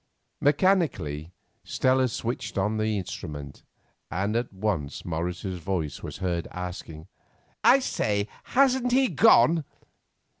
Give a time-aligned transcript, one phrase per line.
[0.39, 1.31] Mechanically
[1.63, 3.61] Stella switched on the instrument,
[4.09, 7.07] and at once Morris's voice was heard asking:
[7.63, 9.63] "I say, hasn't he gone?"